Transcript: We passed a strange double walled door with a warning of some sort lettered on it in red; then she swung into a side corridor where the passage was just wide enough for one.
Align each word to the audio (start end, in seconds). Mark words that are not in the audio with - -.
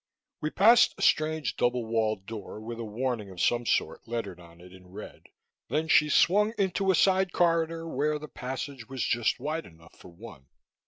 We 0.39 0.49
passed 0.49 0.95
a 0.97 1.01
strange 1.03 1.57
double 1.57 1.85
walled 1.85 2.25
door 2.25 2.59
with 2.59 2.79
a 2.79 2.83
warning 2.83 3.29
of 3.29 3.39
some 3.39 3.67
sort 3.67 4.07
lettered 4.07 4.39
on 4.39 4.59
it 4.59 4.73
in 4.73 4.87
red; 4.87 5.27
then 5.69 5.87
she 5.87 6.09
swung 6.09 6.53
into 6.57 6.89
a 6.89 6.95
side 6.95 7.31
corridor 7.33 7.87
where 7.87 8.17
the 8.17 8.27
passage 8.27 8.89
was 8.89 9.03
just 9.03 9.39
wide 9.39 9.67
enough 9.67 9.95
for 9.95 10.09
one. 10.09 10.47